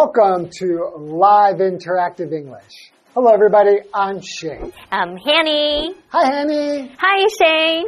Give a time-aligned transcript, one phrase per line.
[0.00, 2.92] Welcome to Live Interactive English.
[3.14, 3.80] Hello, everybody.
[3.92, 4.72] I'm Shane.
[4.92, 5.92] I'm Hanny.
[6.10, 6.92] Hi, Hanny.
[6.96, 7.86] Hi, Shane.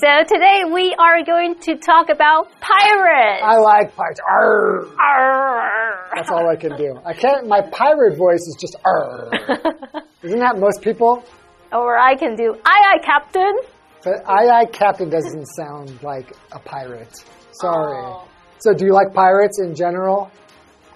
[0.00, 3.42] So today we are going to talk about pirates.
[3.42, 4.20] I like pirates.
[4.20, 4.86] Arr.
[5.00, 6.10] Arr.
[6.14, 6.96] That's all I can do.
[7.04, 7.48] I can't.
[7.48, 9.28] My pirate voice is just arr.
[10.22, 11.24] Isn't that most people?
[11.72, 13.58] or I can do aye aye, Captain.
[14.04, 17.24] But I, I Captain doesn't sound like a pirate.
[17.50, 17.98] Sorry.
[17.98, 18.28] Oh.
[18.60, 20.30] So, do you like pirates in general?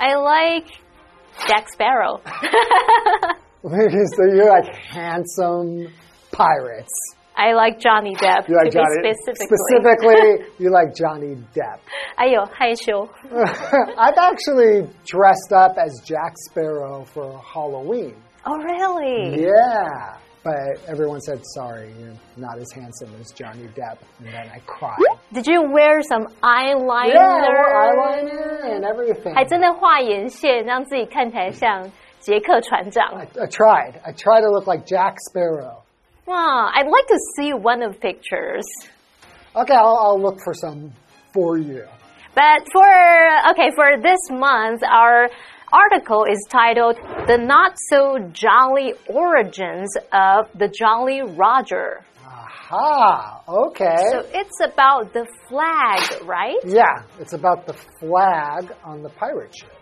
[0.03, 0.67] I like
[1.47, 2.20] Jack Sparrow.
[3.62, 5.86] so you're like handsome
[6.33, 6.91] pirates.
[7.36, 8.48] I like Johnny Depp.
[8.48, 9.47] You like Johnny specifically.
[9.47, 11.78] Specifically, you like Johnny Depp.
[12.19, 13.09] Ayo, haisho.
[13.97, 18.16] I've actually dressed up as Jack Sparrow for Halloween.
[18.44, 19.41] Oh, really?
[19.41, 20.16] Yeah.
[20.44, 23.98] But everyone said, sorry, you're not as handsome as Johnny Depp.
[24.20, 24.98] And then I cried.
[25.34, 27.14] Did you wear some eyeliner?
[27.14, 29.34] Yeah, I wore eyeliner and everything.
[29.36, 33.06] 还真的画眼线，让自己看起来像杰克船长。
[33.16, 33.95] I, I tried.
[34.06, 35.84] I tried to look like Jack Sparrow.
[36.26, 38.64] Wow, I'd like to see one of pictures.
[39.53, 40.94] Okay, I'll, I'll look for some
[41.34, 41.84] for you.
[42.36, 45.30] But for okay, for this month, our
[45.73, 53.97] article is titled "The Not So Jolly Origins of the Jolly Roger." Aha, okay.
[54.11, 56.56] So it's about the flag, right?
[56.65, 59.73] yeah, it's about the flag on the pirate ship.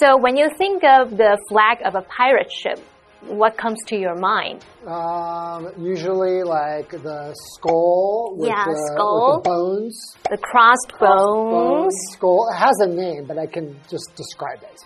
[0.00, 2.78] So when you think of the flag of a pirate ship,
[3.22, 4.64] what comes to your mind?
[4.86, 9.36] Um, usually like the skull with, Yeah, the, skull.
[9.36, 10.16] with the bones.
[10.30, 12.48] The crossed bones, skull.
[12.52, 14.84] It has a name, but I can just describe it.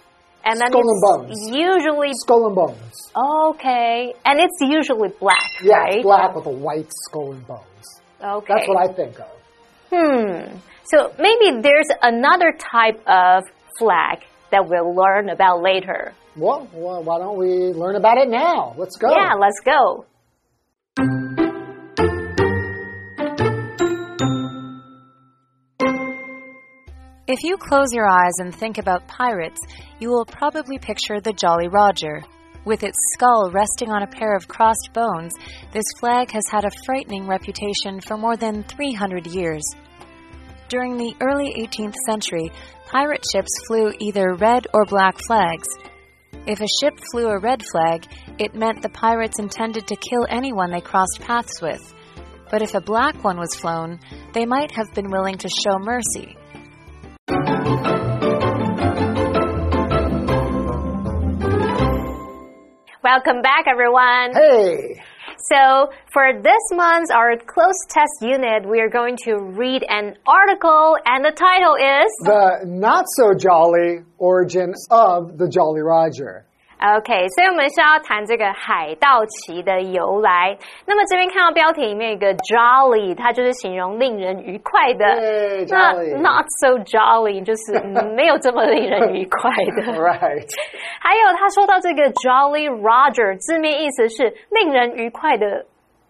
[0.51, 1.51] And then skull and bones.
[1.51, 3.13] usually Skull and bones.
[3.51, 5.95] okay, and it's usually black, Yeah, right?
[5.97, 8.01] it's black with a white skull and bones.
[8.23, 8.55] Okay.
[8.55, 9.31] That's what I think of.
[9.93, 10.59] Hmm.
[10.85, 13.45] So maybe there's another type of
[13.79, 14.19] flag
[14.51, 16.13] that we'll learn about later.
[16.37, 18.75] Well, well, why don't we learn about it now?
[18.77, 19.09] Let's go.
[19.11, 20.05] Yeah, let's go.
[27.33, 29.61] If you close your eyes and think about pirates,
[30.01, 32.25] you will probably picture the Jolly Roger.
[32.65, 35.33] With its skull resting on a pair of crossed bones,
[35.71, 39.63] this flag has had a frightening reputation for more than 300 years.
[40.69, 42.51] During the early 18th century,
[42.89, 45.69] pirate ships flew either red or black flags.
[46.49, 48.09] If a ship flew a red flag,
[48.41, 51.95] it meant the pirates intended to kill anyone they crossed paths with.
[52.51, 54.01] But if a black one was flown,
[54.33, 56.37] they might have been willing to show mercy.
[63.03, 64.35] Welcome back, everyone.
[64.35, 65.01] Hey,
[65.51, 70.99] So, for this month's our close test unit, we are going to read an article,
[71.07, 76.45] and the title is the not so jolly origin of the Jolly Roger.
[76.81, 80.57] OK，所以我们是要谈这个海盗旗的由来。
[80.87, 85.21] 那么这边看到标题里面有一个 jolly，它就是形容令人愉快的。
[85.21, 89.93] 对那 not so jolly 就是嗯没有这么令人愉快的。
[89.93, 90.49] Right.
[91.01, 95.67] 还有他说到这个 Jolly Roger，字面意思是令人愉快的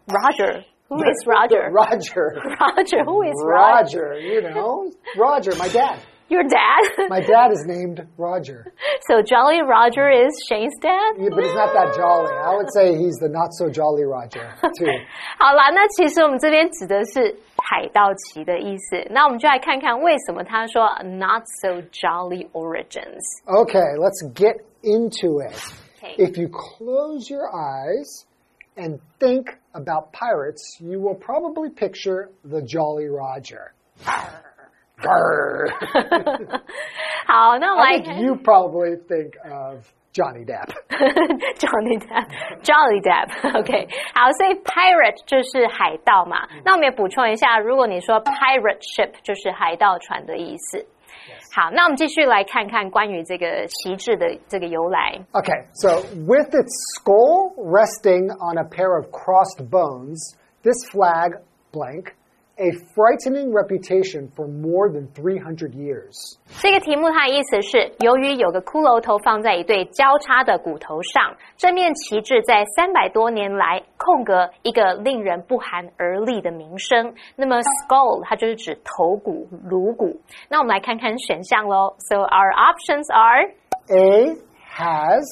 [0.07, 0.63] Roger。
[0.89, 1.71] Who is Roger?
[1.71, 2.35] Roger.
[2.59, 3.05] Roger.
[3.05, 4.11] Who is Roger?
[4.11, 4.91] Roger, you know.
[5.17, 5.99] Roger, my dad.
[6.30, 7.08] Your dad.
[7.08, 8.74] My dad is named Roger.
[9.08, 11.14] so Jolly Roger is Shane's dad.
[11.20, 12.34] Yeah, but he's not that jolly.
[12.34, 14.42] I would say he's the not so jolly Roger,
[14.80, 14.90] too.
[15.38, 19.06] 好啦，那其实我们这边指的是海盗旗的意思。
[19.12, 23.22] 那我们就来看看为什么他说 not so jolly origins。
[23.46, 25.54] Okay, let's get into it.
[26.02, 26.16] Okay.
[26.18, 28.26] If you close your eyes
[28.76, 33.74] and think about pirates, you will probably picture the Jolly Roger.
[34.04, 34.42] Grr.
[37.28, 40.70] 好，那我们 I 来 think 看 you probably think of Johnny Depp.
[41.60, 46.48] Johnny Depp，Jolly Depp，OK，、 好，所以 pirate 就是海盗嘛。
[46.64, 50.86] 那我们也补充一下，如果你说 pirate ship 就是海盗船的意思。
[51.54, 55.20] 好，那我们继续来看看关于这个旗帜的这个由来。
[55.34, 61.32] Okay, so with its skull resting on a pair of crossed bones, this flag,
[61.72, 62.14] blank,
[62.60, 66.38] a frightening reputation for more than 300 years.
[66.62, 77.14] 这个题目它的意思是，由于有个骷髅头放在一对交叉的骨头上，这面旗帜在三百多年来空格一个令人不寒而栗的名声。
[77.36, 80.22] 那么 skull 它就是指头骨、颅骨。
[80.48, 81.96] 那我们来看看选项喽。
[82.08, 83.52] So our options are
[83.90, 84.38] A
[84.78, 85.26] has,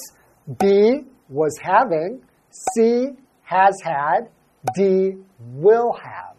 [0.59, 2.19] B was having,
[2.51, 3.15] C
[3.47, 4.27] has had,
[4.75, 5.15] D
[5.57, 6.35] will have.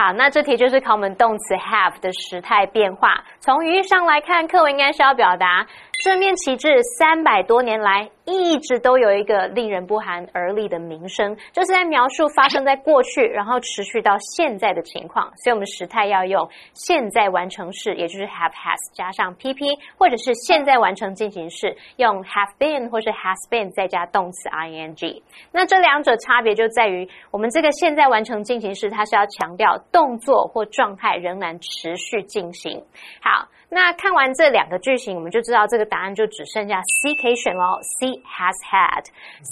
[0.00, 3.24] 好，那这题就是考我们动词 have 的时态变化。
[3.40, 5.66] 从语义上来看，课文应该是要表达
[6.00, 15.32] 这面旗帜三百多年来一直都有一个令人不寒而栗的名声，就是在描述发生在过去，然后持续到现在的情况。
[15.38, 25.22] 所以，我们时态要用现在完成式，也就是 have has 加上 pp，或者是现在完成进行式用 have been 或是 has been 再加动词 ing。
[25.50, 32.84] 那这两者差别就在于，我们这个现在完成进行式，它是要强调动作或状态仍然持续进行。
[33.20, 33.48] 好。
[33.69, 37.79] 那看完这两个句型，我们就知道这个答案就只剩下 C 可以选喽。
[37.99, 39.05] C has had.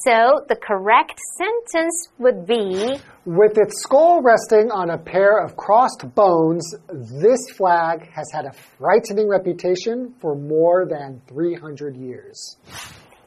[0.03, 6.03] So the correct sentence would be With its skull resting on a pair of crossed
[6.15, 12.57] bones, this flag has had a frightening reputation for more than 300 years.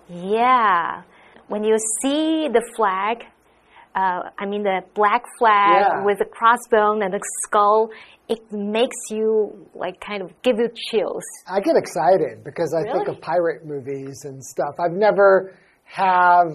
[0.08, 1.02] Yeah.
[1.48, 3.24] When you see the flag,
[3.94, 6.04] uh, I mean the black flag Yeah.
[6.04, 7.90] with the crossbone and the skull,
[8.28, 11.22] it makes you like kind of give you chills.
[11.48, 13.16] I get excited because I think Really?
[13.16, 14.74] of pirate movies and stuff.
[14.80, 15.54] I've never
[15.84, 16.48] have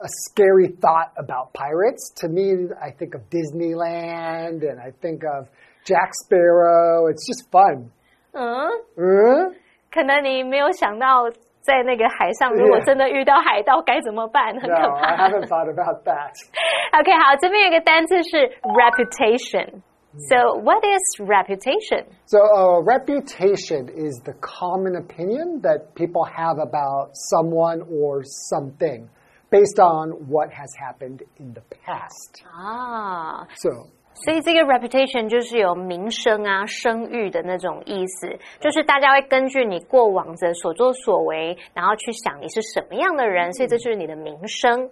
[0.00, 2.12] a scary thought about pirates.
[2.18, 5.48] To me, I think of Disneyland and I think of
[5.84, 7.06] Jack Sparrow.
[7.08, 7.90] It's just fun.
[8.32, 9.54] 嗯，嗯
[9.90, 11.28] 可能你没有想到，
[11.62, 12.84] 在那个海上，如果 Yeah.
[12.84, 14.58] 真的遇到海盗该怎么办？
[14.60, 15.28] 很 No, 可 I 怕。
[15.28, 16.32] haven't thought about that.
[16.98, 22.06] OK，好，这边有个单词是 reputation。So what is reputation?
[22.24, 29.06] So, a reputation is the common opinion that people have about someone or something
[29.50, 32.42] based on what has happened in the past.
[32.50, 33.68] 啊， So,
[34.15, 44.89] 所以这个 reputation 就是有名声啊、声誉的那种意思，就是大家会根据你过往的所作所为，然后去想你是什么样的人，所以这就是你的名声。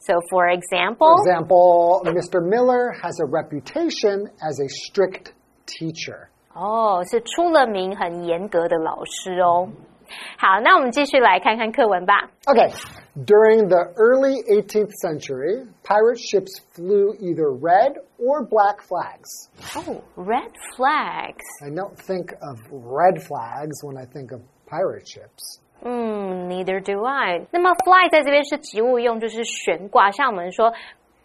[0.00, 2.40] So for example, for example, Mr.
[2.42, 5.32] Miller has a reputation as a strict
[5.66, 6.26] teacher.
[6.52, 9.68] 哦，是出了名很严格的老师哦。
[10.37, 12.29] 好，那我们继续来看看课文吧。
[12.45, 12.71] Okay,
[13.25, 19.49] during the early 18th century, pirate ships flew either red or black flags.
[19.75, 21.43] 哦，red flags。
[21.61, 25.59] I don't think of red flags when I think of pirate ships.
[25.83, 27.45] 嗯，Neither do I。
[27.51, 30.73] 那么 fly 在这边是及物用，就是悬挂，像我们说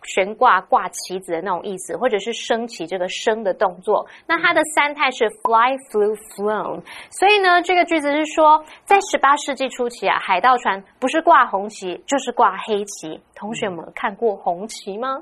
[0.08, 4.08] 悬挂挂旗子的那种意思，或者是升起这个升的动作。
[4.26, 6.82] 那它的三态是 fly, flew, flown。
[7.12, 13.22] 所以呢，这个句子是说，在十八世纪初期啊，海盗船不是挂红旗就是挂黑旗。
[13.36, 15.22] 同学们看过红旗吗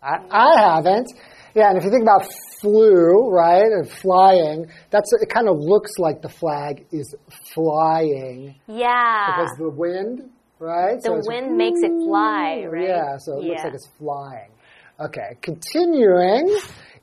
[0.00, 1.06] ？I, I haven't.
[1.54, 2.22] Yeah, and if you think about
[2.60, 5.26] flew, right, and flying, that's it.
[5.32, 7.16] Kind of looks like the flag is
[7.54, 9.32] flying Yeah.
[9.32, 10.28] because the wind,
[10.59, 11.01] right?
[11.01, 12.87] The it's wind makes it fly, whoo, right?
[12.87, 13.63] Yeah, so it looks Yeah.
[13.65, 14.51] like it's flying.
[14.99, 16.47] Okay, continuing.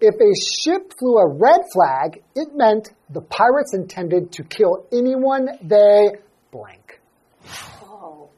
[0.00, 5.58] If a ship flew a red flag, it meant the pirates intended to kill anyone
[5.60, 6.14] they
[6.52, 7.00] blank.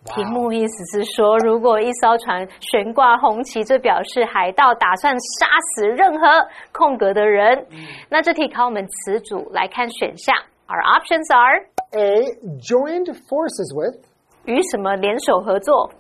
[0.07, 6.27] 题目意思是说，如果一艘船悬挂红旗，这表示海盗打算杀死任何
[6.73, 7.67] 空格的人。
[8.09, 10.35] 那这题考我们词组来看选项，
[10.67, 12.35] Our options are A.
[12.61, 14.01] Joined forces with.
[14.45, 15.91] 与什么联手合作？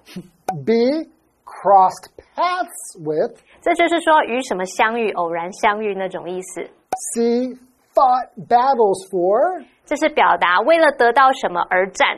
[0.64, 0.74] B.
[1.44, 3.38] Crossed paths with.
[3.60, 6.62] 这就是说与什么相遇、偶然相遇那种意思。
[7.14, 7.58] C.
[7.92, 9.64] Fought battles for.
[9.84, 12.16] 这是表达为了得到什么而战。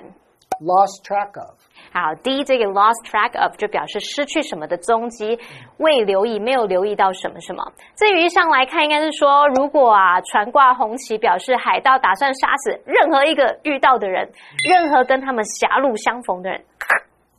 [0.60, 1.55] Lost track of.
[1.91, 5.39] 好，，D 这个 lost track of 就表示失去什么的踪迹，
[5.77, 7.63] 未留意，没有留意到什么什么。
[7.95, 14.29] 至于上来看，应该是说，如果啊船挂红旗，表示海盗打算杀死任何一个遇到的人，
[14.67, 16.63] 任何跟他们狭路相逢的人。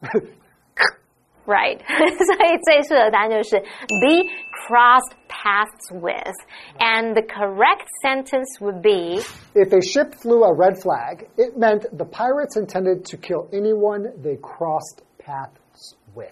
[1.48, 4.24] Right，所以最适合的答案就是 be
[4.66, 6.34] crossed paths with,
[6.80, 9.22] and the correct sentence would be
[9.54, 14.14] If a ship flew a red flag, it meant the pirates intended to kill anyone
[14.22, 16.32] they crossed paths with.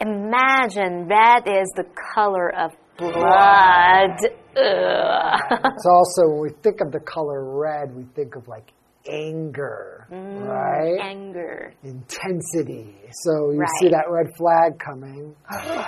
[0.00, 4.18] Imagine red is the color of blood.
[4.56, 5.60] Ugh.
[5.64, 8.72] It's also when we think of the color red, we think of like
[9.07, 10.99] anger, mm, right?
[11.01, 11.73] Anger.
[11.83, 12.95] Intensity.
[13.11, 13.69] So you Right.
[13.79, 15.35] see that red flag coming.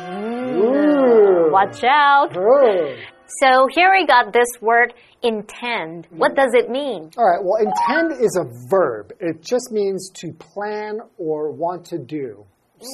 [0.00, 2.34] Mm, watch out.
[2.34, 2.94] Oh.
[3.42, 6.06] So here we got this word intend.
[6.10, 6.36] What mm.
[6.36, 7.10] does it mean?
[7.18, 9.12] All right, well, intend is a verb.
[9.20, 12.46] It just means to plan or want to do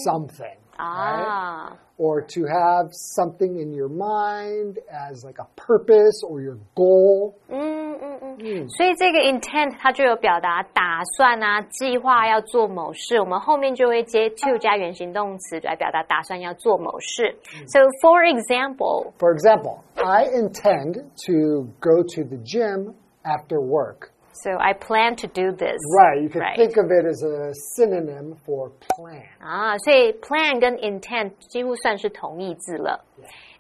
[0.05, 0.57] something.
[0.79, 7.36] Ah or to have something in your mind as like a purpose or your goal.
[7.50, 17.36] 嗯嗯嗯，所以这个 intent 它就有表达打算啊、计划要做某事，我们后面就会接 to 加原形动词来表达打算要做某事。
[17.68, 24.10] So for example, For example, I intend to go to the gym after work.
[24.36, 25.78] so I plan to do this.
[26.00, 26.58] Right, you can Right.
[26.58, 29.24] think of it as a synonym for plan.
[29.40, 33.04] 啊，所以 plan 跟 intent 几乎算是同义字了。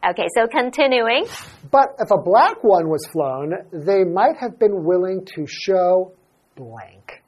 [0.01, 1.27] Okay, so continuing.
[1.70, 6.12] But if a black one was flown, they might have been willing to show
[6.55, 7.22] blank.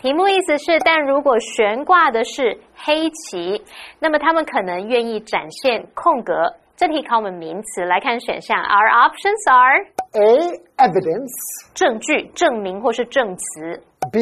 [0.00, 3.62] 题目意思是，但如果悬挂的是黑旗，
[3.98, 6.54] 那么他们可能愿意展现空格。
[6.76, 8.58] 这题考我们名词，来看选项。
[8.58, 10.21] Our options are A.
[10.77, 11.29] Evidence.
[11.75, 13.79] 证据、证明或是证词
[14.11, 14.19] ，B.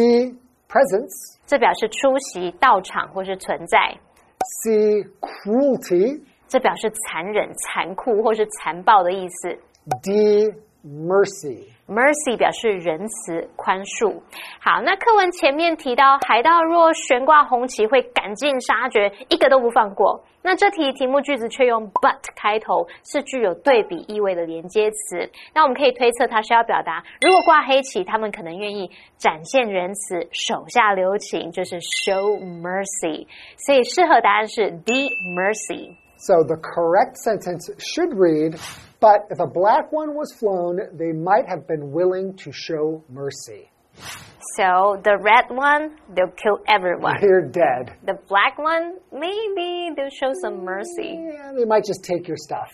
[0.68, 1.38] Presence.
[1.46, 3.98] 这表示出席、到场或是存在。
[4.64, 5.04] C.
[5.22, 6.22] Cruelty.
[6.50, 9.50] 这表示残忍、残酷或是残暴的意思。
[10.04, 10.52] D.
[10.88, 11.68] Mercy.
[11.88, 14.22] Mercy 表示仁慈、宽恕。
[14.60, 20.24] 好，那课文前面提到，海盗若悬挂红旗，会赶尽杀绝，一个都不放过。
[20.42, 25.30] 那这题题目句子却用 but 开头，是具有对比意味的连接词。
[25.54, 33.28] 那我们可以推测，它是要表达，如果挂黑旗，他们可能愿意展现仁慈、手下留情，就是 show mercy。
[33.58, 35.96] 所以适合答案是 D mercy。
[36.16, 38.58] So the correct sentence should read,
[39.00, 43.70] but if a black one was flown, they might have been willing to show mercy.
[44.56, 47.16] So the red one, they'll kill everyone.
[47.22, 47.96] They're dead.
[48.06, 51.20] The black one, maybe they'll show some mercy.
[51.32, 52.70] Yeah, they might just take your stuff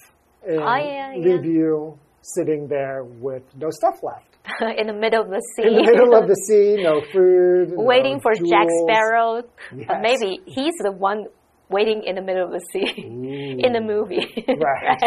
[0.46, 4.27] and Oh, yeah, leave you sitting there with no stuff left.
[4.77, 5.68] in the middle of the sea.
[5.68, 8.68] In the middle of the sea, no food, no waiting for Jack.
[8.84, 9.44] Sparrow.
[9.74, 9.86] Yes.
[9.88, 11.25] But maybe he's the one
[11.70, 12.93] waiting in the middle of the sea
[13.63, 14.46] in the movie.
[14.63, 15.01] Right.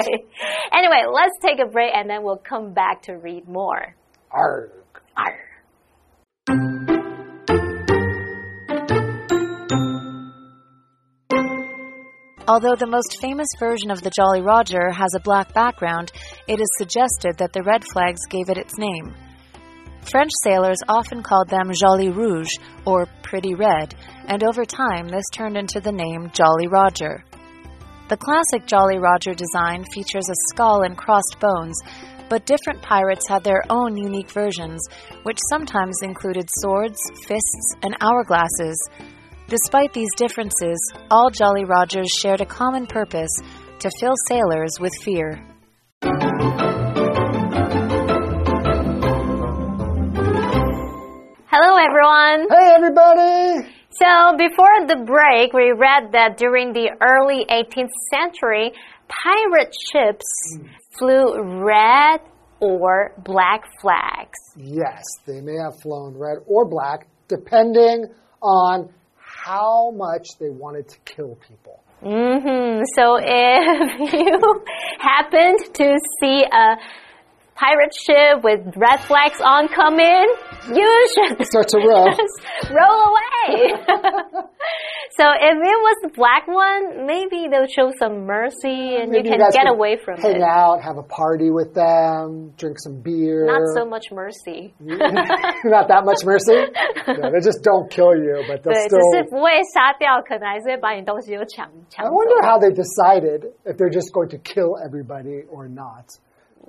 [0.73, 3.95] Anyway, let's take a break and then we'll come back to read more.
[4.31, 4.71] Arg.
[5.17, 5.47] Arr.
[12.49, 16.13] Although the most famous version of the Jolly Roger has a black background,
[16.47, 19.15] it is suggested that the red flags gave it its name.
[20.11, 22.53] French sailors often called them Jolly Rouge
[22.85, 23.95] or Pretty Red,
[24.29, 27.25] and over time this turned into the name Jolly Roger.
[28.09, 31.77] The classic Jolly Roger design features a skull and crossed bones,
[32.29, 34.81] but different pirates had their own unique versions,
[35.25, 38.77] which sometimes included swords, fists, and hourglasses.
[39.49, 40.79] Despite these differences,
[41.11, 43.31] all Jolly Rogers shared a common purpose
[43.81, 45.45] to fill sailors with fear.
[51.59, 52.49] Hello, everyone.
[52.51, 53.67] Hey, everybody!
[53.89, 58.73] So, before the break, we read that during the early 18th century,
[59.09, 60.27] pirate ships
[60.99, 62.21] flew red
[62.61, 64.39] or black flags.
[64.55, 68.05] Yes, they may have flown red or black, depending
[68.43, 71.81] on how much they wanted to kill people.
[72.03, 72.83] Mm -hmm.
[72.97, 74.39] So, if you
[75.13, 75.87] happened to
[76.21, 76.77] see a
[77.56, 80.26] pirate ship with red flags on come in,
[80.74, 82.06] you should Start to row.
[82.10, 83.74] just roll away.
[85.20, 89.36] so if it was the black one, maybe they'll show some mercy and Maybe you
[89.36, 90.42] can guys get could away from hang it.
[90.42, 93.46] out, have a party with them, drink some beer.
[93.46, 94.74] Not so much mercy.
[94.80, 96.56] Not that much mercy.
[96.56, 99.14] Yeah, they just don't kill you, but they'll 对，只 still.
[99.18, 102.16] 是不会杀掉，可能还是会把你东西都抢抢 I 走。
[102.16, 106.06] wonder how they decided if they're just going to kill everybody or not.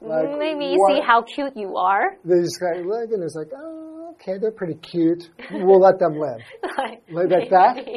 [0.00, 2.16] Like, Maybe you what- see how cute you are.
[2.24, 5.30] They just kind of look and it's like, oh, okay, they're pretty cute.
[5.52, 6.42] We'll let them live.
[7.08, 7.76] Like that?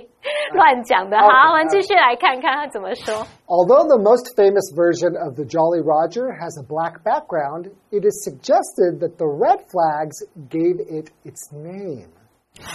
[0.54, 1.18] 乱讲的。
[1.18, 3.26] Okay, 好，我们继续来看看他怎么说。
[3.48, 8.24] Although the most famous version of the Jolly Roger has a black background, it is
[8.24, 12.10] suggested that the red flags gave it its name.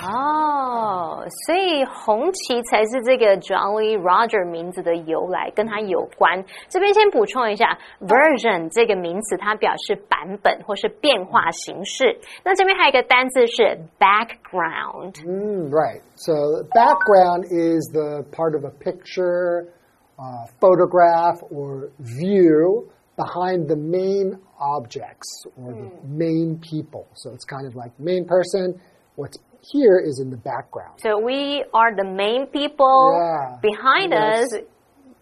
[0.03, 6.45] 哦，所以红旗才是这个 Jolly Roger 名字的由来，跟它有关。
[6.69, 12.21] 这边先补充一下，version 这个名词它表示版本或是变化形式。
[12.45, 15.15] 那这边还有一个单字是 background。
[15.25, 16.03] Mm, right.
[16.17, 19.73] So background is the part of a picture,
[20.19, 27.07] uh, photograph, or view behind the main objects or the main people.
[27.15, 28.79] So it's kind of like main person.
[29.17, 30.99] What's here is in the background.
[31.03, 33.13] So we are the main people.
[33.15, 33.59] Yeah.
[33.61, 34.45] Behind Yes.
[34.53, 34.61] us,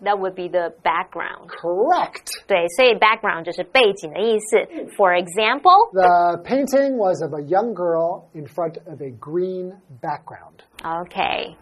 [0.01, 1.51] That would be the background.
[1.51, 2.31] Correct.
[2.47, 4.57] 对，所以 background 就是背景的意思。
[4.97, 10.63] For example, The painting was of a young girl in front of a green background.
[10.85, 11.57] okay.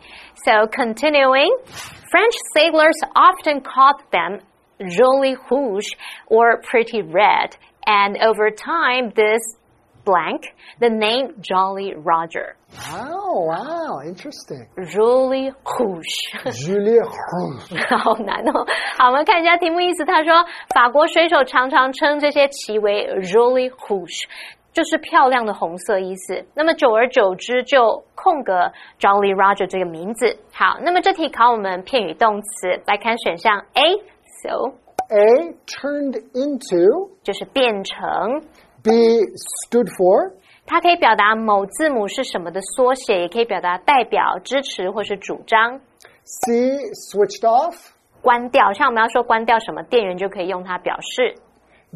[0.45, 1.49] So continuing,
[2.11, 4.41] French sailors often called them
[4.87, 5.89] joli rouge
[6.29, 9.41] or pretty red, and over time, this
[10.11, 10.43] blank
[10.79, 12.55] the name Jolly Roger.
[12.95, 14.67] Oh, wow, interesting.
[14.93, 16.07] Jolly rouge.
[16.53, 17.99] Julie Rouge.
[17.99, 18.67] 好难哦。
[18.99, 20.05] 好，我们看一下题目意思。
[20.05, 24.25] 他说，法国水手常常称这些旗为 joli rouge，
[24.73, 26.45] 就是漂亮的红色意思。
[26.55, 30.39] 那么久而久之，就空格 Jolly Roger 这个名字。
[30.53, 34.75] 好，那么这题考我们片语动词，来看选项 A。So
[35.09, 37.11] A turned into.
[37.23, 38.43] 就是变成，
[38.84, 40.34] B stood for.
[40.66, 45.80] 它可以表达某字母是什么的缩写，也可以表达代表、支持或是主张。
[46.24, 46.78] C
[47.10, 47.76] switched off.
[48.22, 51.36] 关掉，像我们要说关掉什么电源，就可以用它表示。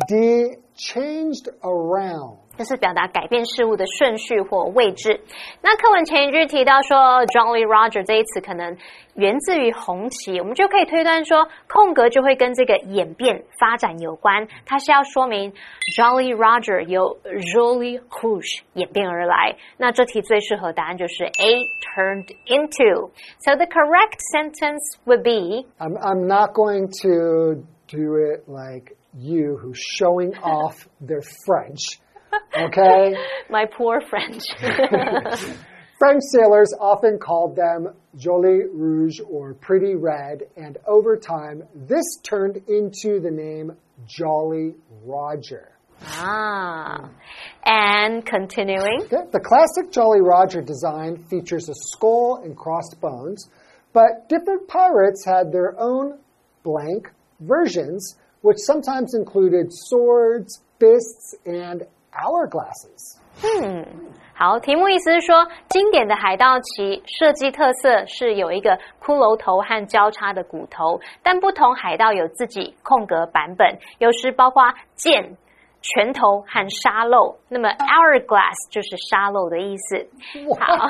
[0.09, 2.37] They changed around.
[2.57, 5.19] 就是表达改变事物的顺序或位置。
[5.61, 8.77] 那课文前一句提到说 “Jolly Roger” 这一词可能
[9.15, 14.47] 源自于红旗，我们就可以推断说空格就会跟这个演变发展有关。
[14.65, 15.51] 它是要说明
[15.97, 19.57] Jolly Roger 由 Jolly Rouge 演变而来。
[19.75, 21.55] 那这题最适合答案就是 A
[21.93, 23.11] turned into。
[23.39, 29.79] So the correct sentence would be I'm I'm not going to do it like you who's
[29.79, 31.99] showing off their French.
[32.57, 33.15] Okay?
[33.49, 34.43] my poor French.
[35.97, 42.57] French sailors often called them Joli Rouge or Pretty Red, and over time, this turned
[42.67, 43.71] into the name
[44.05, 45.71] Jolly Roger.
[46.01, 47.09] ah,
[47.63, 49.03] and continuing.
[49.03, 53.49] Okay, The classic Jolly Roger design features a skull and crossed bones,
[53.93, 56.19] but different pirates had their own
[56.63, 63.17] blank versions, which sometimes included swords, fists, and hourglasses.
[63.41, 63.83] 嗯
[64.37, 74.61] 好，题目意思是说，经典的海盗旗设计特色是有一个骷髅头和交叉的骨头，但不同海盗有自己空格版本，有时包括
[74.95, 75.37] 剑、
[75.85, 77.37] 拳头和沙漏。
[77.47, 79.97] 那么 hourglass 就是沙漏的意思。
[80.59, 80.87] 好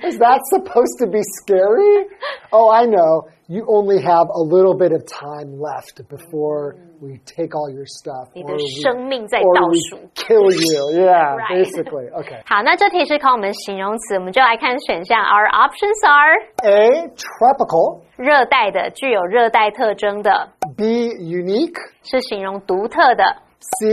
[0.00, 2.08] ，Is that supposed to be scary?
[2.50, 3.28] Oh, I know.
[3.48, 8.26] You only have a little bit of time left before we take all your stuff.
[8.34, 10.02] 你的生命在倒数。
[10.16, 11.04] kill you.
[11.04, 12.10] Yeah, basically.
[12.10, 12.42] Okay.
[12.44, 15.22] 好，那这题是考我们形容词，我们就来看选项。
[15.22, 16.34] Our options are
[16.64, 18.00] A, tropical.
[18.16, 21.78] 热带的，具有热带特征的，B, unique.
[22.02, 23.86] 是形容独特的，C,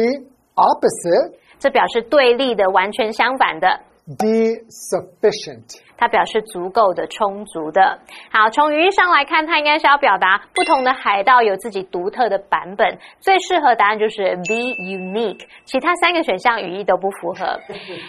[0.56, 1.34] opposite.
[1.60, 3.80] 这表示对立的，完全相反的。
[4.09, 5.77] D, sufficient.
[5.99, 7.99] 它表示足够的、充足的。
[8.31, 12.99] 好，从语义上来看，它应该是要表达不同的海盗有自己独特的版本。
[13.21, 17.45] 最适合答案就是 be unique，其他三个选项语义都不符合。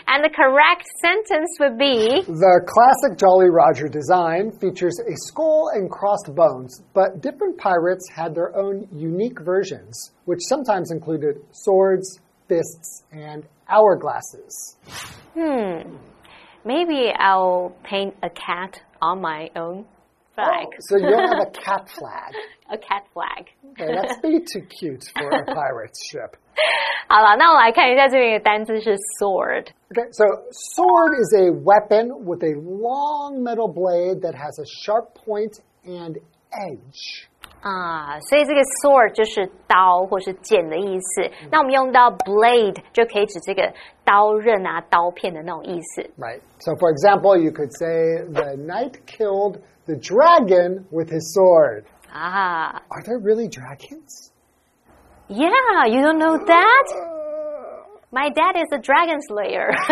[0.05, 5.89] And the correct sentence would be The classic Jolly Roger design features a skull and
[5.89, 13.03] crossed bones, but different pirates had their own unique versions, which sometimes included swords, fists,
[13.11, 14.75] and hourglasses.
[15.33, 15.97] hmm,
[16.65, 19.85] maybe I'll paint a cat on my own
[20.35, 20.67] flag.
[20.67, 22.33] Oh, so you don't have a cat flag.
[22.71, 23.49] A cat flag.
[23.71, 26.35] Okay, that's way too cute for a pirate ship.
[27.07, 29.67] 好了，那我来看一下这边的单字是 sword。
[29.91, 35.15] Okay, so sword is a weapon with a long metal blade that has a sharp
[35.15, 36.19] point and
[36.51, 37.27] edge.
[37.63, 41.29] 啊，所以这个 sword 就是刀或是剑的意思。
[41.51, 43.73] 那我们用到 blade 就可以指这个
[44.05, 46.01] 刀刃啊、刀片的那种意思。
[46.17, 46.39] Right.
[46.59, 51.83] So, for example, you could say the knight killed the dragon with his sword.
[52.11, 54.31] 啊 Are there really dragons?
[55.27, 56.85] ，Yeah, you don't know that?
[58.11, 59.69] My dad is a dragon slayer.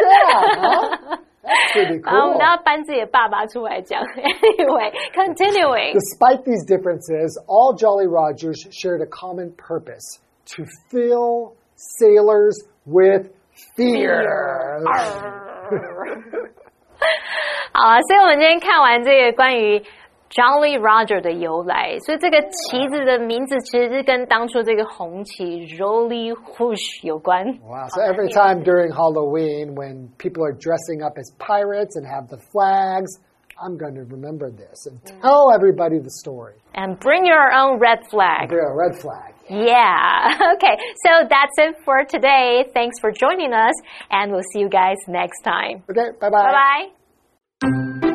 [0.00, 1.16] Yeah, huh?
[1.44, 2.38] That's pretty 然后我们 cool.
[2.38, 4.02] 都要搬自己的爸爸出来讲。
[4.02, 5.94] Anyway, continuing.
[5.94, 10.20] Despite these differences, all Jolly Rogers shared a common purpose
[10.56, 13.30] to fill sailors with
[13.76, 14.82] fear.
[17.72, 19.82] 好啊，所以我们今天看完这个关于
[20.29, 27.45] Jolly Roger 的由来，所以这个旗子的名字其实是跟当初这个红旗 Jolly Rouge 有关。
[27.63, 27.87] Wow!
[27.89, 32.37] So every time during Halloween, when people are dressing up as pirates and have the
[32.51, 33.19] flags,
[33.57, 35.21] I'm going to remember this and mm.
[35.21, 36.55] tell everybody the story.
[36.73, 38.49] And bring your own red flag.
[38.49, 39.33] Bring a red flag.
[39.47, 40.35] Yeah.
[40.55, 40.75] Okay.
[41.05, 42.65] So that's it for today.
[42.73, 43.73] Thanks for joining us,
[44.09, 45.83] and we'll see you guys next time.
[45.89, 46.17] Okay.
[46.19, 46.91] Bye bye.
[47.61, 48.14] Bye bye.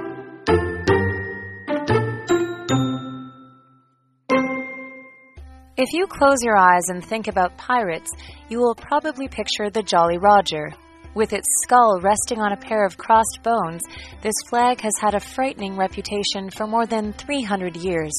[5.83, 8.11] If you close your eyes and think about pirates,
[8.51, 10.75] you will probably picture the Jolly Roger.
[11.15, 13.81] With its skull resting on a pair of crossed bones,
[14.21, 18.13] this flag has had a frightening reputation for more than 300 years.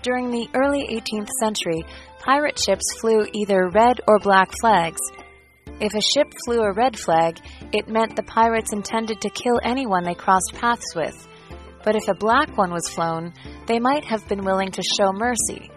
[0.00, 1.84] During the early 18th century,
[2.20, 5.02] pirate ships flew either red or black flags.
[5.80, 7.40] If a ship flew a red flag,
[7.74, 11.28] it meant the pirates intended to kill anyone they crossed paths with.
[11.84, 13.34] But if a black one was flown,
[13.66, 15.70] they might have been willing to show mercy.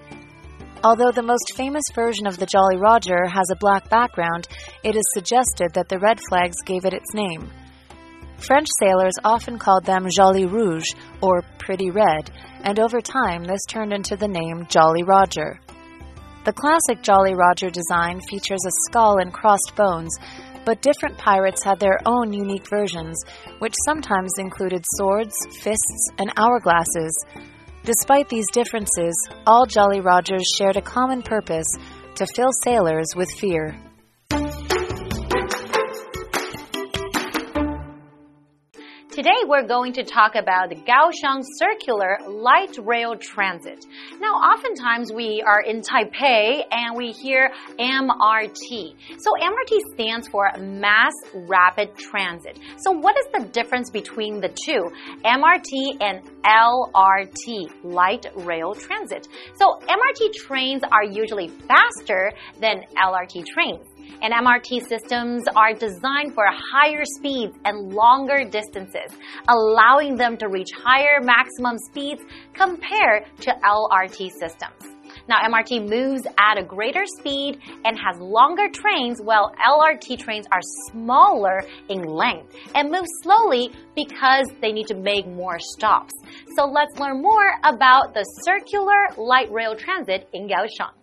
[0.83, 4.47] Although the most famous version of the Jolly Roger has a black background,
[4.83, 7.49] it is suggested that the red flags gave it its name.
[8.37, 12.29] French sailors often called them Jolly Rouge, or Pretty Red,
[12.61, 15.59] and over time this turned into the name Jolly Roger.
[16.45, 20.15] The classic Jolly Roger design features a skull and crossed bones,
[20.63, 23.17] but different pirates had their own unique versions,
[23.59, 27.11] which sometimes included swords, fists, and hourglasses.
[27.88, 31.65] Despite these differences, all Jolly Rogers shared a common purpose
[32.15, 33.80] to fill sailors with fear.
[39.27, 43.85] Today we're going to talk about the Kaohsiung Circular Light Rail Transit.
[44.21, 48.95] Now, oftentimes we are in Taipei and we hear MRT.
[49.17, 52.57] So MRT stands for Mass Rapid Transit.
[52.77, 54.89] So what is the difference between the two?
[55.25, 59.27] MRT and LRT, Light Rail Transit.
[59.55, 63.85] So MRT trains are usually faster than LRT trains.
[64.22, 69.15] And MRT systems are designed for higher speeds and longer distances,
[69.48, 72.22] allowing them to reach higher maximum speeds
[72.54, 74.98] compared to LRT systems.
[75.28, 80.62] Now, MRT moves at a greater speed and has longer trains, while LRT trains are
[80.89, 86.13] smaller in length and move slowly because they need to make more stops.
[86.56, 90.96] So let's learn more about the circular light rail transit in Kaohsiung.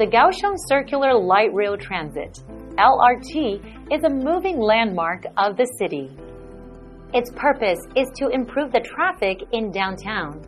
[0.00, 2.40] The Kaohsiung Circular Light Rail Transit,
[2.78, 6.08] LRT, is a moving landmark of the city.
[7.12, 10.40] Its purpose is to improve the traffic in downtown.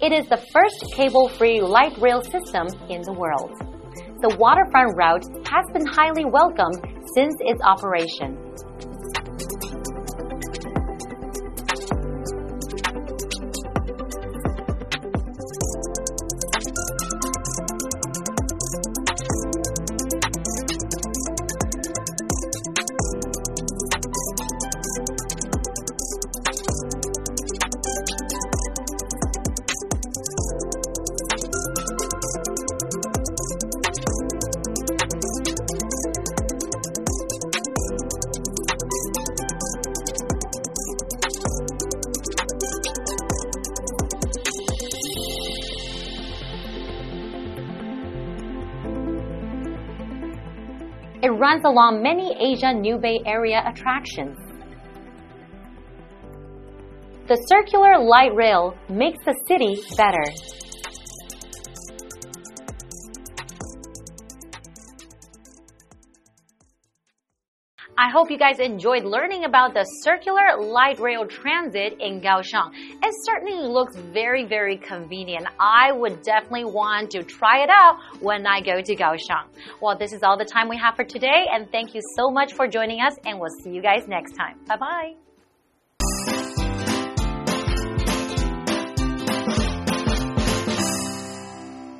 [0.00, 3.52] It is the first cable-free light rail system in the world.
[4.22, 6.80] The waterfront route has been highly welcomed
[7.14, 8.47] since its operation.
[51.20, 54.38] It runs along many Asia New Bay Area attractions.
[57.26, 60.22] The circular light rail makes the city better.
[68.08, 72.70] I hope you guys enjoyed learning about the circular light rail transit in Kaohsiung.
[72.72, 75.46] It certainly looks very, very convenient.
[75.60, 79.48] I would definitely want to try it out when I go to Kaohsiung.
[79.82, 82.54] Well, this is all the time we have for today, and thank you so much
[82.54, 84.58] for joining us, and we'll see you guys next time.
[84.66, 85.27] Bye bye.